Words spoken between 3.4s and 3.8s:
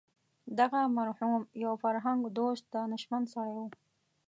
و.